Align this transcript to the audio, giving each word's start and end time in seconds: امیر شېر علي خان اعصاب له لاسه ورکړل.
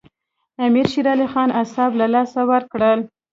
امیر 0.65 0.87
شېر 0.91 1.05
علي 1.13 1.27
خان 1.33 1.49
اعصاب 1.59 1.91
له 1.99 2.05
لاسه 2.13 2.41
ورکړل. 2.51 2.99